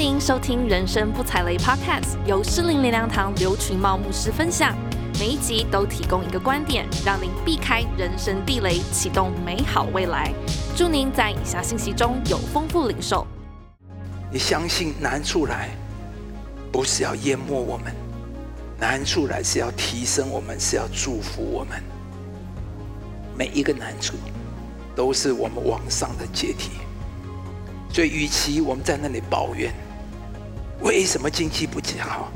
[0.00, 4.74] 您收听《人生不踩雷》Podcast，由诗林灵粮堂刘群茂牧师分享。
[5.18, 10.32] 每一集都提供一个观点，让您避开人生地雷，启动美好未来。
[10.74, 13.26] 祝您在以下信息中有丰富领受。
[14.32, 15.68] 你相信难处来，
[16.72, 17.92] 不是要淹没我们，
[18.78, 21.78] 难处来是要提升我们，是要祝福我们。
[23.36, 24.14] 每一个难处，
[24.96, 26.70] 都是我们往上的阶梯。
[27.92, 29.74] 所以，与其我们在那里抱怨，
[30.82, 32.32] 为什么经济不佳好？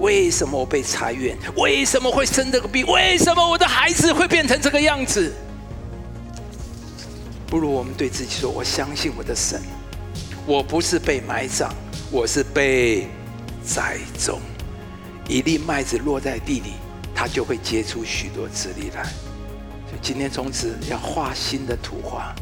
[0.00, 1.38] 为什么我被裁员？
[1.56, 2.84] 为什么会生这个病？
[2.86, 5.32] 为什么我的孩子会变成这个样子？
[7.46, 9.62] 不如我们对自己说：“我相信我的神，
[10.44, 11.70] 我不是被埋葬，
[12.10, 13.06] 我是被
[13.64, 14.40] 栽种。
[15.28, 16.72] 一粒麦子落在地里，
[17.14, 19.04] 它就会结出许多籽粒来。
[19.86, 22.34] 所以今天从此要画新的图画。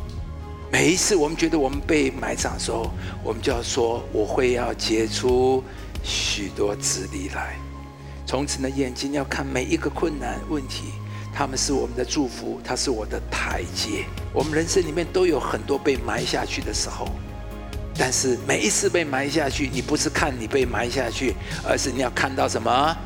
[0.72, 2.90] 每一次我们觉得我们被埋葬的时候，
[3.22, 5.62] 我们就要说：我会要结出。”
[6.02, 7.56] 许多子粒来，
[8.26, 10.94] 从此呢，眼睛要看每一个困难问题，
[11.32, 14.04] 他们是我们的祝福，它是我的台阶。
[14.32, 17.06] 我们人生里面都有很多被埋下去的时候，
[17.96, 22.96] 但是每一次被埋下去，你不是看你被埋下去，而是你要看到什么？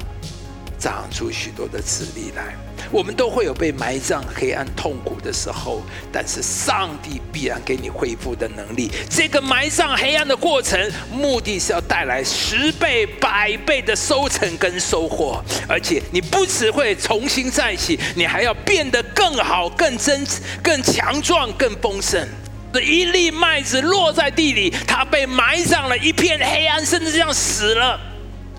[0.79, 2.55] 长出许多的子粒来。
[2.93, 5.83] 我们都会有被埋葬、黑暗、痛苦的时候，
[6.13, 8.91] 但是上帝必然给你恢复的能力。
[9.11, 10.79] 这个埋葬黑暗的过程，
[11.11, 20.25] 目的是要带来十倍、百倍的收成跟收获，而且你不只会重新再起，你还要变得更好、更真、
[20.63, 22.29] 更强壮、更丰盛。
[22.73, 27.99] 这一粒麦子落在地里，它被埋葬了一片黑暗，甚至这样死了，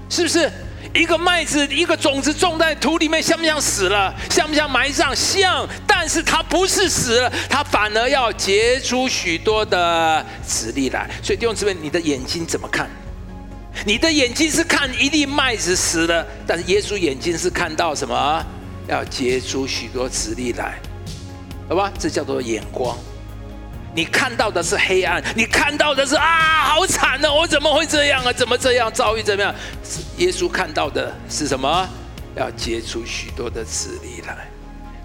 [0.09, 0.51] 是不是？
[0.93, 4.13] 一个麦子，一个种子种在土里面，像不像死了？
[4.29, 5.15] 像不像埋葬？
[5.15, 11.09] 像，但是它不是死了，它反而要结出许多的籽粒来。
[11.21, 12.89] 所以弟兄姊妹，你的眼睛怎么看？
[13.85, 18.45] 你的眼睛是看一粒麦子死了，但是耶稣眼睛是看到什么？
[18.87, 20.79] 要结出许多籽粒来，
[21.67, 21.91] 好吧？
[21.99, 22.97] 这叫做眼光。
[23.93, 27.33] 你看到的是黑暗，你看到的是啊，好惨呢！
[27.33, 28.31] 我怎么会这样啊？
[28.31, 29.21] 怎么这样遭遇？
[29.21, 29.53] 怎么样？
[30.17, 31.87] 耶稣看到的是什么？
[32.35, 34.47] 要结出许多的子粒来。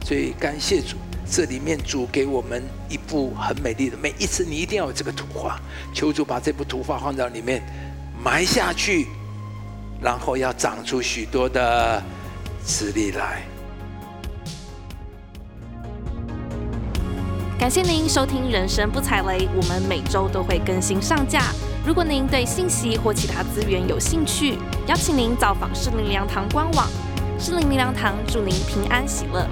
[0.04, 0.96] 所以感谢主，
[1.30, 3.96] 这里面主给我们一幅很美丽的。
[3.96, 5.60] 每一次你一定要有这个图画，
[5.94, 7.62] 求主把这幅图画放到里面
[8.22, 9.06] 埋下去，
[10.00, 12.02] 然后要长出许多的
[12.64, 13.42] 子粒来。
[17.62, 21.52] 感谢您收听《人生不踩雷》，我们每周都会更新上架。
[21.86, 24.58] 如果您对信息或其他资源有兴趣，
[24.88, 26.88] 邀请您造访适灵灵粮堂官网。
[27.38, 29.46] 适灵灵粮堂祝您平安喜乐。